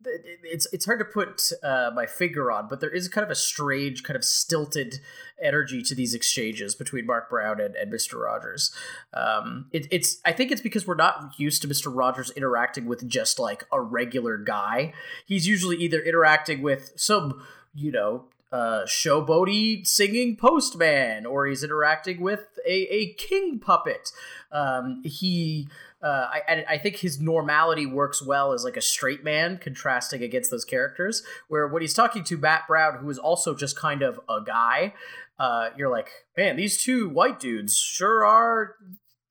[0.05, 3.35] it's it's hard to put uh, my finger on, but there is kind of a
[3.35, 5.01] strange, kind of stilted
[5.43, 8.23] energy to these exchanges between Marc Brown and, and Mr.
[8.23, 8.73] Rogers.
[9.13, 11.95] Um, it, it's I think it's because we're not used to Mr.
[11.95, 14.93] Rogers interacting with just like a regular guy.
[15.27, 17.43] He's usually either interacting with some
[17.75, 24.11] you know uh, showboaty singing postman, or he's interacting with a, a king puppet.
[24.51, 25.69] Um, he
[26.03, 30.51] uh, I, I think his normality works well as like a straight man contrasting against
[30.51, 31.23] those characters.
[31.49, 34.95] Where when he's talking to Matt Brown, who is also just kind of a guy,
[35.39, 38.77] uh, you're like, man, these two white dudes sure are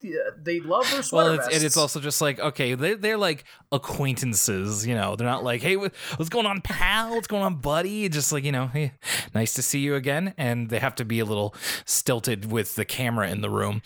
[0.01, 3.45] they love their sweater well, it's, and it's also just like okay, they're, they're like
[3.71, 5.15] acquaintances, you know.
[5.15, 7.15] They're not like, hey, what's going on, pal?
[7.15, 8.07] What's going on, buddy?
[8.10, 8.93] Just like you know, hey,
[9.33, 10.33] nice to see you again.
[10.38, 11.55] And they have to be a little
[11.86, 13.81] stilted with the camera in the room.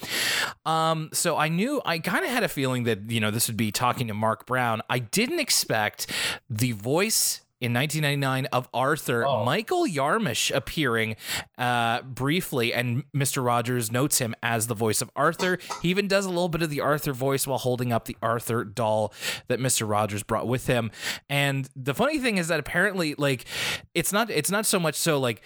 [0.65, 3.57] Um, so I knew I kind of had a feeling that you know this would
[3.57, 4.81] be talking to Marc Brown.
[4.89, 6.11] I didn't expect
[6.49, 9.45] the voice in 1999 of Arthur, oh.
[9.45, 11.15] Michael Yarmush appearing
[11.59, 13.45] uh, briefly, and Mr.
[13.45, 15.59] Rogers notes him as the voice of Arthur.
[15.81, 18.63] He even does a little bit of the Arthur voice while holding up the Arthur
[18.63, 19.13] doll
[19.47, 19.87] that Mr.
[19.87, 20.89] Rogers brought with him.
[21.29, 23.45] And the funny thing is that apparently, like,
[23.93, 25.41] it's not it's not so much so like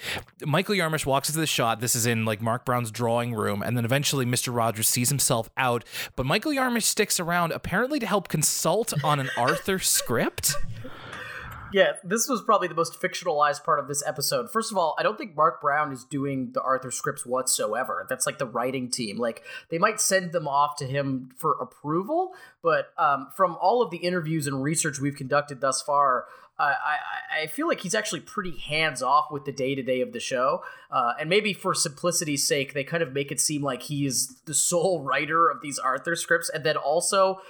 [0.46, 1.82] Michael Yarmush walks into the shot.
[1.82, 4.56] This is in like Marc Brown's drawing room, and then eventually Mr.
[4.56, 5.84] Rogers sees himself out.
[6.16, 10.56] But Michael Yarmush sticks around apparently to help consult on an Arthur script
[11.76, 14.50] yeah, this was probably the most fictionalized part of this episode.
[14.50, 18.06] First of all, I don't think Marc Brown is doing the Arthur scripts whatsoever.
[18.08, 19.18] That's like the writing team.
[19.18, 22.32] Like they might send them off to him for approval,
[22.64, 26.28] but um, from all of the interviews and research we've conducted thus far,
[26.64, 30.14] I, I feel like he's actually pretty hands off with the day to day of
[30.14, 30.64] the show.
[30.90, 34.40] Uh, and maybe for simplicity's sake, they kind of make it seem like he is
[34.46, 36.50] the sole writer of these Arthur scripts.
[36.50, 37.42] And then also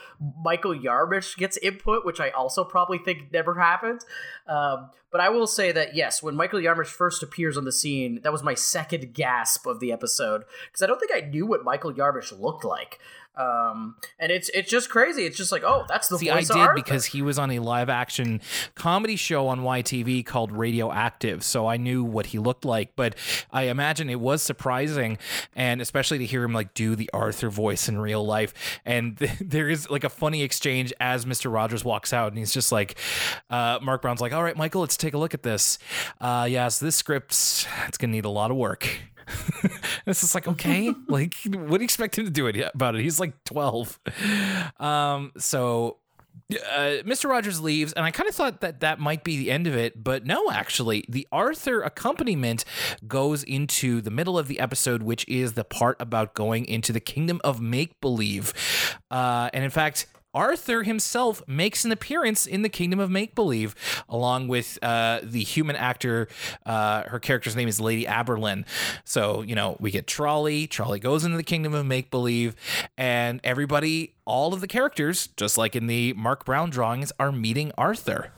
[0.44, 4.02] Michael Yarmush gets input, which I also probably think never happened.
[4.48, 8.22] Um, but I will say that, yes, when Michael Yarmush first appears on the scene,
[8.24, 10.44] that was my second gasp of the episode.
[10.66, 13.00] Because I don't think I knew what Michael Yarmush looked like.
[13.38, 15.26] Um, and it's it's just crazy.
[15.26, 17.60] It's just like, oh, that's the See, voice I did because he was on a
[17.60, 18.42] live action
[18.76, 22.96] comedy show on YTV called Radioactive, so I knew what he looked like.
[22.96, 23.16] But
[23.52, 25.18] I imagine it was surprising,
[25.56, 28.54] and especially to hear him like do the Arthur voice in real life.
[28.86, 31.52] And th- there is like a funny exchange as Mr.
[31.52, 32.98] Rogers walks out, and he's just like,
[33.50, 35.78] uh, Marc Brown's like, all right, Michael, let's take a look at this.
[36.22, 38.88] Uh, yes, this script's it's gonna need a lot of work.
[40.06, 43.02] It's just like okay like what do you expect him to do it about it
[43.02, 44.00] he's like 12
[44.80, 45.98] um so
[46.52, 47.30] uh, Mr.
[47.30, 50.04] Rogers leaves, and I kind of thought that that might be the end of it,
[50.04, 52.66] but no, actually, the Arthur accompaniment
[53.08, 57.00] goes into the middle of the episode, which is the part about going into the
[57.00, 58.54] kingdom of make believe.
[59.10, 63.74] Uh, and in fact, Arthur himself makes an appearance in the Kingdom of Make Believe,
[64.10, 66.28] along with uh, the human actor.
[66.66, 68.66] Uh, her character's name is Lady Aberlin.
[69.06, 70.68] So, you know, we get Trolley.
[70.68, 72.56] Trolley goes into the Kingdom of Make Believe,
[72.98, 77.72] and everybody, all of the characters, just like in the Marc Brown drawings, are meeting
[77.78, 78.32] Arthur.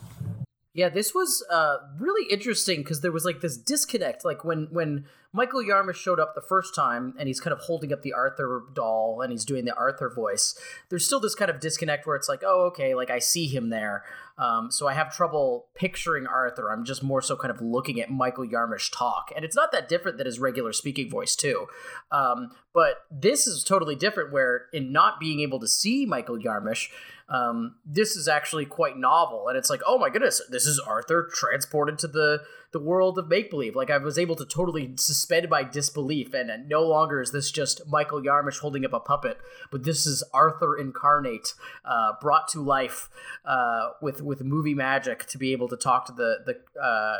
[0.77, 4.23] Yeah, this was uh, really interesting because there was like this disconnect.
[4.23, 7.91] Like when when Michael Yarmush showed up the first time and he's kind of holding
[7.91, 10.55] up the Arthur doll and he's doing the Arthur voice,
[10.89, 13.71] there's still this kind of disconnect where it's like, oh, okay, like I see him
[13.71, 14.03] there.
[14.37, 16.71] Um, so I have trouble picturing Arthur.
[16.71, 19.31] I'm just more so kind of looking at Michael Yarmush talk.
[19.35, 21.65] And it's not that different than his regular speaking voice, too.
[22.11, 26.89] Um, but this is totally different, where in not being able to see Michael Yarmush,
[27.29, 31.29] um, this is actually quite novel, and it's like, oh my goodness, this is Arthur
[31.33, 32.41] transported to the
[32.73, 33.75] the world of make believe.
[33.75, 37.81] Like I was able to totally suspend my disbelief, and, no longer is this just
[37.87, 39.37] Michael Yarmush holding up a puppet,
[39.71, 43.09] but this is Arthur incarnate, uh, brought to life
[43.45, 47.17] uh, with with movie magic to be able to talk to the the uh,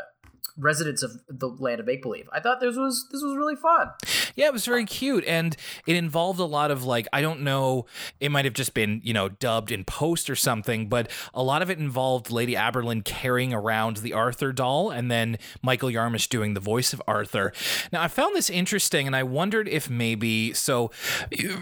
[0.58, 2.30] residents of the land of make believe.
[2.34, 3.90] I thought this was this was really fun.
[4.36, 7.86] Yeah, it was very cute, and it involved a lot of like I don't know,
[8.20, 11.62] it might have just been you know dubbed in post or something, but a lot
[11.62, 16.54] of it involved Lady Aberlin carrying around the Arthur doll, and then Michael Yarmush doing
[16.54, 17.54] the voice of Arthur.
[17.92, 20.90] Now I found this interesting, and I wondered if maybe so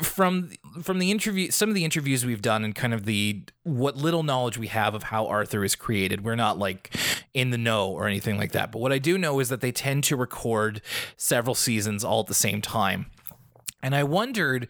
[0.01, 3.97] from from the interview, some of the interviews we've done, and kind of the what
[3.97, 6.23] little knowledge we have of how Arthur is created.
[6.23, 6.95] We're not like
[7.33, 8.71] in the know or anything like that.
[8.71, 10.81] But what I do know is that they tend to record
[11.17, 13.07] several seasons all at the same time.
[13.81, 14.67] And I wondered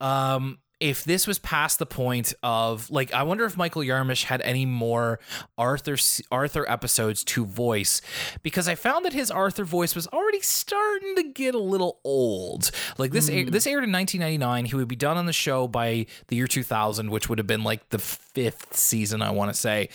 [0.00, 4.42] um, if this was past the point of like I wonder if Michael Yarmush had
[4.42, 5.20] any more
[5.56, 5.96] Arthur
[6.32, 8.02] Arthur episodes to voice
[8.42, 12.72] because I found that his Arthur voice was already starting to get a little old.
[12.98, 13.48] Like this mm.
[13.48, 14.64] this aired in 1999.
[14.64, 17.62] He would be done on the show by the year 2000, which would have been
[17.62, 19.88] like the fifth season, I want to say.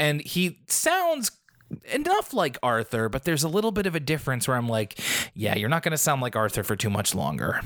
[0.00, 1.30] And he sounds
[1.92, 4.98] enough like Arthur, but there's a little bit of a difference where I'm like,
[5.32, 7.60] yeah, you're not going to sound like Arthur for too much longer.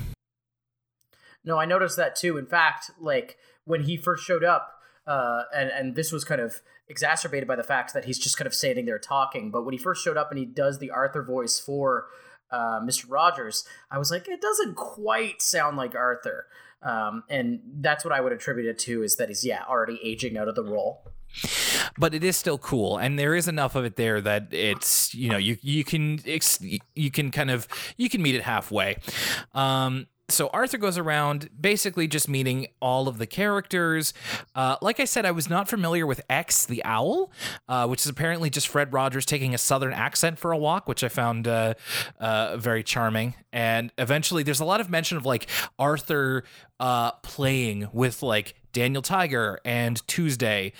[1.49, 2.37] No, I noticed that too.
[2.37, 4.75] In fact, like when he first showed up,
[5.07, 8.45] uh, and and this was kind of exacerbated by the fact that he's just kind
[8.45, 9.49] of standing there talking.
[9.49, 12.05] But when he first showed up and he does the Arthur voice for
[12.51, 13.05] uh, Mr.
[13.09, 16.45] Rogers, I was like, it doesn't quite sound like Arthur.
[16.83, 20.37] Um, and that's what I would attribute it to is that he's yeah already aging
[20.37, 21.11] out of the role
[21.97, 25.29] but it is still cool and there is enough of it there that it's you
[25.29, 26.19] know you you can
[26.95, 28.97] you can kind of you can meet it halfway
[29.53, 34.13] um so Arthur goes around basically just meeting all of the characters.
[34.55, 37.31] Uh, like I said, I was not familiar with X the Owl,
[37.67, 41.03] uh, which is apparently just Fred Rogers taking a Southern accent for a walk, which
[41.03, 41.73] I found uh,
[42.19, 43.35] uh very charming.
[43.51, 46.43] And eventually, there's a lot of mention of like Arthur
[46.79, 50.73] uh, playing with like Daniel Tiger and Tuesday.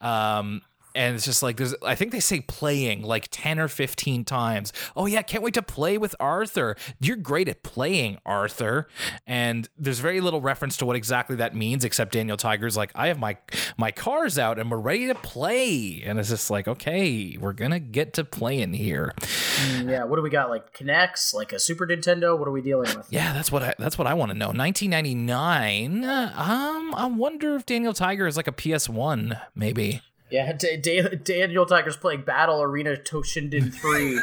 [0.00, 0.62] Um,
[0.96, 4.72] and it's just like there's I think they say playing like 10 or 15 times.
[4.96, 6.74] Oh yeah, can't wait to play with Arthur.
[6.98, 8.88] You're great at playing, Arthur.
[9.26, 13.08] And there's very little reference to what exactly that means except Daniel Tiger's like I
[13.08, 13.36] have my
[13.76, 16.02] my cars out and we're ready to play.
[16.04, 19.12] And it's just like, okay, we're going to get to playing here.
[19.18, 22.38] Mm, yeah, what do we got like K'NEX, like a Super Nintendo?
[22.38, 23.06] What are we dealing with?
[23.10, 24.48] Yeah, that's what I that's what I want to know.
[24.48, 26.04] 1999.
[26.04, 30.00] Um I wonder if Daniel Tiger is like a PS1 maybe.
[30.30, 34.20] Yeah, D- D- Daniel Tiger's playing Battle Arena Toshinden 3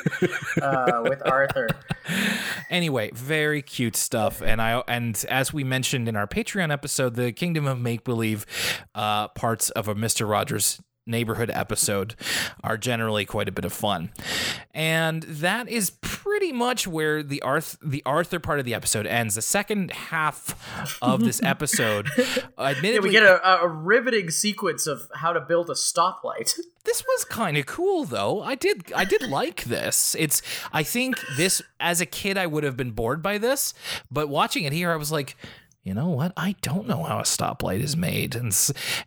[0.61, 1.69] uh, with Arthur.
[2.69, 7.31] Anyway, very cute stuff, and I and as we mentioned in our Patreon episode, the
[7.31, 8.45] Kingdom of Make Believe
[8.95, 12.15] uh, parts of a Mister Rogers neighborhood episode
[12.63, 14.11] are generally quite a bit of fun.
[14.73, 19.35] And that is pretty much where the Arth the Arthur part of the episode ends.
[19.35, 22.07] The second half of this episode,
[22.57, 26.57] admittedly, yeah, we get a, a riveting sequence of how to build a stoplight.
[26.85, 28.41] This was kind of cool though.
[28.41, 30.17] I did I did like this.
[30.19, 30.41] It's
[30.73, 33.73] I think this as a kid I would have been bored by this,
[34.11, 35.37] but watching it here I was like
[35.83, 36.31] you know what?
[36.37, 38.57] I don't know how a stoplight is made, and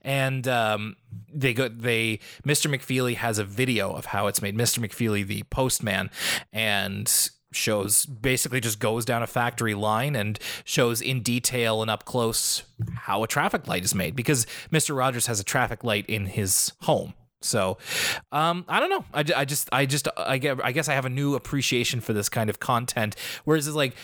[0.03, 0.97] and um,
[1.33, 2.73] they go they Mr.
[2.73, 4.57] McFeely has a video of how it's made.
[4.57, 4.79] Mr.
[4.79, 6.11] McFeely, the postman,
[6.53, 12.05] and shows basically just goes down a factory line and shows in detail and up
[12.05, 14.95] close how a traffic light is made because Mr.
[14.95, 17.15] Rogers has a traffic light in his home.
[17.43, 17.79] So,
[18.33, 19.05] um, I don't know.
[19.15, 22.29] I, I just, I just, I I guess I have a new appreciation for this
[22.29, 23.15] kind of content.
[23.45, 23.95] Whereas it's like,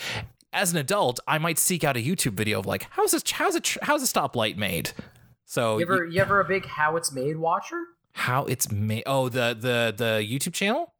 [0.52, 3.56] as an adult, I might seek out a YouTube video of like, how's this, how's
[3.56, 4.92] a, how's a stoplight made?
[5.44, 7.82] So you ever, you ever a big how it's made watcher?
[8.12, 9.02] How it's made?
[9.06, 10.91] Oh, the the the YouTube channel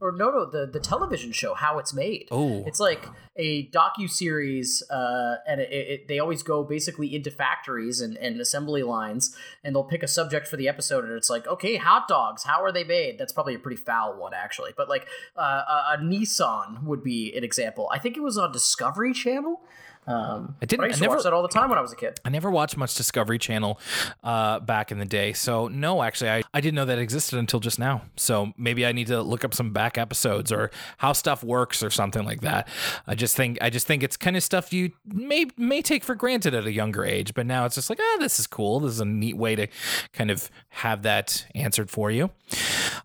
[0.00, 2.28] or no, no, the the television show How It's Made.
[2.30, 7.30] Oh, it's like a docu series, uh, and it, it, they always go basically into
[7.30, 11.30] factories and, and assembly lines, and they'll pick a subject for the episode, and it's
[11.30, 13.18] like, okay, hot dogs, how are they made?
[13.18, 17.34] That's probably a pretty foul one, actually, but like uh, a, a Nissan would be
[17.36, 17.88] an example.
[17.92, 19.60] I think it was on Discovery Channel.
[20.06, 21.92] Um, I didn't- I used I never- watch that all the time when I was
[21.92, 22.20] a kid.
[22.24, 23.80] I never watched much Discovery Channel
[24.22, 25.32] uh, back in the day.
[25.32, 28.02] So, no, actually, I, I didn't know that existed until just now.
[28.16, 31.90] So, maybe I need to look up some back episodes or how stuff works or
[31.90, 32.68] something like that.
[33.06, 36.14] I just think I just think it's kind of stuff you may may take for
[36.14, 38.80] granted at a younger age, but now it's just like, ah, this is cool.
[38.80, 39.66] This is a neat way to
[40.12, 42.30] kind of have that answered for you.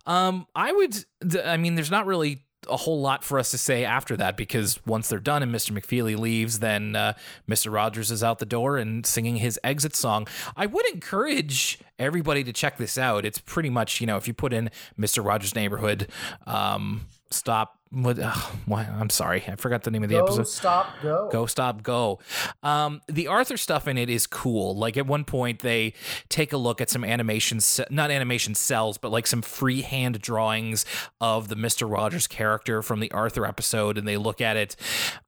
[0.06, 1.04] Um, I would,
[1.44, 4.78] I mean, there's not really a whole lot for us to say after that because
[4.86, 5.72] once they're done and Mr.
[5.72, 7.14] McFeely leaves, then uh,
[7.48, 7.72] Mr.
[7.72, 10.26] Rogers is out the door and singing his exit song.
[10.56, 13.24] I would encourage everybody to check this out.
[13.24, 15.24] It's pretty much, you know, if you put in Mr.
[15.24, 16.08] Rogers' Neighborhood,
[16.46, 17.79] um, stop.
[17.92, 18.18] What?
[18.20, 20.46] I'm sorry, I forgot the name of the Go, episode.
[20.46, 21.28] stop, go.
[21.32, 22.20] Go stop go.
[22.62, 24.76] Um, the Arthur stuff in it is cool.
[24.76, 25.94] Like at one point they
[26.28, 27.58] take a look at some animation,
[27.90, 30.84] not animation cells, but like some freehand drawings
[31.20, 34.76] of the Mister Rogers character from the Arthur episode, and they look at it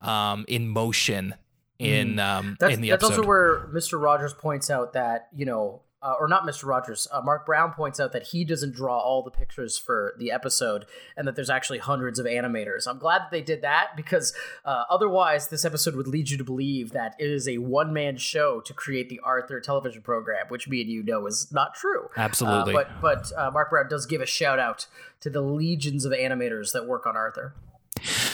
[0.00, 1.34] um, in motion
[1.80, 3.18] in um, That's, in the that's episode.
[3.22, 4.00] also where Mr.
[4.00, 6.66] Rogers points out that you know, uh, or not Mr.
[6.66, 10.30] Rogers, uh, Marc Brown points out that he doesn't draw all the pictures for the
[10.30, 10.86] episode,
[11.16, 12.86] and that there's actually hundreds of animators.
[12.86, 14.34] I'm glad that they did that because
[14.64, 18.16] uh, otherwise, this episode would lead you to believe that it is a one man
[18.16, 22.08] show to create the Arthur television program, which me and you know is not true.
[22.16, 22.74] Absolutely.
[22.74, 24.86] Uh, but but uh, Marc Brown does give a shout out
[25.20, 27.54] to the legions of animators that work on Arthur.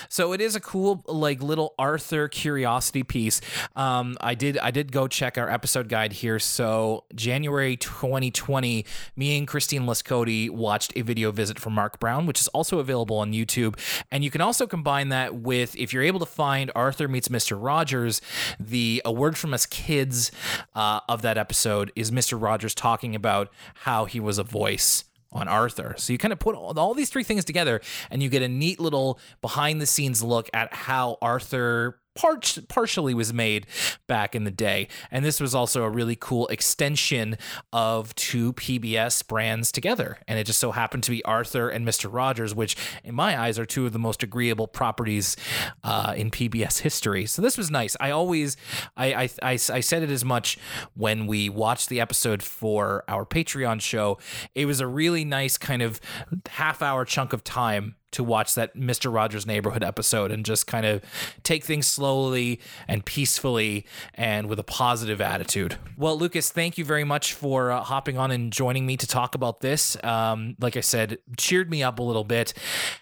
[0.09, 3.40] So it is a cool like little Arthur curiosity piece.
[3.76, 6.38] Um, I did I did go check our episode guide here.
[6.38, 8.84] So January 2020,
[9.16, 13.18] me and Christine Lescoti watched a video visit from Marc Brown, which is also available
[13.18, 13.78] on YouTube.
[14.11, 17.59] And you can also combine that with if you're able to find Arthur meets Mr.
[17.61, 18.20] Rogers,
[18.59, 20.32] the a word from us kids
[20.74, 22.40] uh, of that episode is Mr.
[22.40, 25.95] Rogers talking about how he was a voice on Arthur.
[25.99, 28.49] So you kind of put all, all these three things together and you get a
[28.49, 33.66] neat little behind the scenes look at how Arthur par- partially was made
[34.06, 34.88] back in the day.
[35.10, 37.38] And this was also a really cool extension
[37.72, 40.18] of two PBS brands together.
[40.26, 42.12] And it just so happened to be Arthur and Mr.
[42.12, 45.36] Rogers, which in my eyes are two of the most agreeable properties
[45.84, 47.24] uh, in PBS history.
[47.24, 47.96] So this was nice.
[48.00, 48.56] I always,
[48.96, 50.58] I, I, I, I said it as much
[50.94, 54.18] when we watched the episode for our Patreon show.
[54.54, 56.00] It was a really nice kind of
[56.48, 59.12] half hour chunk of time to watch that Mr.
[59.12, 61.02] Rogers Neighborhood episode and just kind of
[61.42, 65.76] take things slowly and peacefully and with a positive attitude.
[65.96, 69.34] Well, Lucas, thank you very much for uh, hopping on and joining me to talk
[69.34, 70.02] about this.
[70.02, 72.54] Um, like I said, cheered me up a little bit,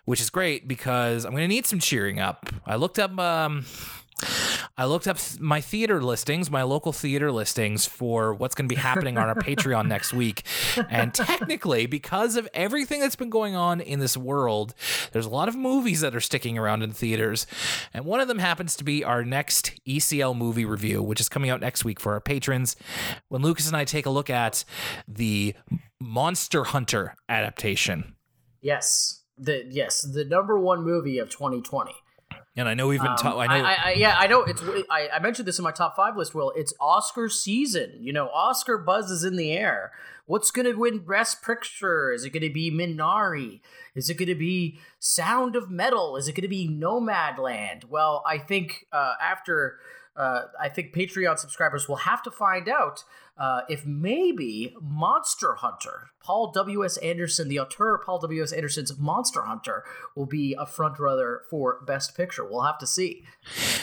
[0.05, 2.49] which is great because I'm going to need some cheering up.
[2.65, 3.19] I looked up.
[3.19, 3.65] Um,
[4.79, 8.79] I looked up my theater listings, my local theater listings for what's going to be
[8.79, 10.43] happening on our Patreon next week.
[10.91, 14.75] And technically, because of everything that's been going on in this world,
[15.13, 17.47] there's a lot of movies that are sticking around in theaters.
[17.95, 21.49] And one of them happens to be our next ECL movie review, which is coming
[21.49, 22.77] out next week for our patrons.
[23.29, 24.63] When Lucas and I take a look at
[25.09, 25.55] the
[25.99, 28.15] Monster Hunter adaptation.
[28.61, 31.93] Yes, the yes the number one movie of 2020.
[32.57, 34.43] And I know we've been Um, ta- I know I, I, yeah, I know.
[34.45, 34.63] It's.
[34.91, 36.35] I, I mentioned this in my top five list.
[36.35, 37.99] Will it's Oscar season?
[38.01, 39.93] You know, Oscar buzz is in the air.
[40.25, 42.11] What's going to win Best Picture?
[42.11, 43.61] Is it going to be Minari?
[43.95, 46.17] Is it going to be Sound of Metal?
[46.17, 47.85] Is it going to be Nomadland?
[47.85, 49.79] Well, I think uh, after.
[50.17, 53.05] Uh, I think Patreon subscribers will have to find out
[53.39, 56.97] uh, if maybe Monster Hunter, Paul W.S.
[56.99, 58.51] Anderson, the auteur Paul W.S.
[58.51, 59.85] Anderson's Monster Hunter,
[60.15, 62.45] will be a frontrunner for Best Picture.
[62.45, 63.25] We'll have to see.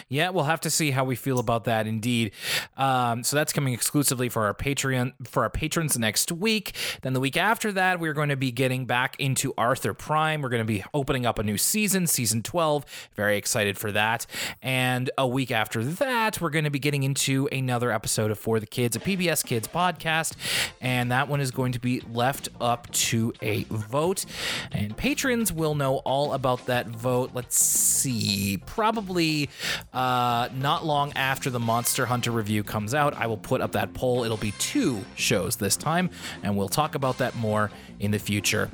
[0.10, 1.88] Yeah, we'll have to see how we feel about that.
[1.88, 2.32] Indeed.
[2.76, 6.76] Um, so that's coming exclusively for our Patreon for our patrons next week.
[7.02, 10.42] Then the week after that, we're going to be getting back into Arthur Prime.
[10.42, 12.86] We're going to be opening up a new season, season twelve.
[13.16, 14.26] Very excited for that.
[14.62, 18.60] And a week after that, we're going to be getting into another episode of For
[18.60, 20.34] the Kids, a PBS Kids podcast,
[20.82, 24.26] and that one is going to be left up to a vote.
[24.72, 27.32] And patrons will know all about that vote.
[27.34, 29.50] Let's see, probably
[29.94, 33.94] uh, not long after the Monster Hunter review comes out, I will put up that
[33.94, 34.24] poll.
[34.24, 36.10] It'll be two shows this time,
[36.42, 38.70] and we'll talk about that more in the future.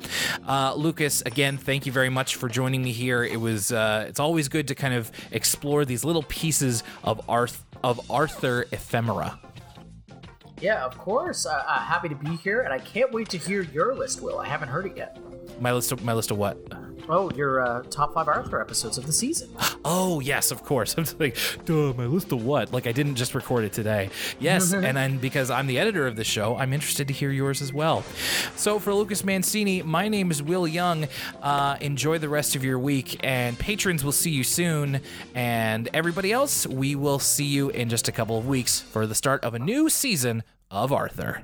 [0.46, 3.22] Uh, Lucas, again, thank you very much for joining me here.
[3.24, 7.64] It was uh, it's always good to kind of explore these little pieces of Arth
[7.82, 9.38] of Arthur ephemera.
[10.60, 11.46] Yeah, of course.
[11.46, 14.38] Uh, uh, happy to be here, and I can't wait to hear your list, Will.
[14.38, 15.18] I haven't heard it yet.
[15.60, 16.58] My list of my list of what?
[17.08, 19.50] Oh, your uh, top five Arthur episodes of the season.
[19.84, 20.94] Oh yes, of course.
[20.98, 22.72] I'm like, duh, my list of what?
[22.72, 24.10] Like I didn't just record it today.
[24.38, 27.62] Yes, and then because I'm the editor of the show, I'm interested to hear yours
[27.62, 28.02] as well.
[28.56, 31.06] So for Lucas Mancini, my name is Will Young.
[31.42, 35.00] Uh, enjoy the rest of your week, and patrons will see you soon.
[35.34, 39.14] And everybody else, we will see you in just a couple of weeks for the
[39.14, 41.42] start of a new season of Arthur.